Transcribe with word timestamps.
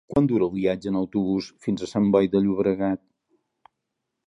Quant 0.11 0.27
dura 0.29 0.45
el 0.45 0.51
viatge 0.53 0.89
en 0.91 0.97
autobús 1.01 1.51
fins 1.67 1.85
a 1.87 1.91
Sant 1.93 2.09
Boi 2.17 2.33
de 2.37 2.43
Llobregat? 2.47 3.05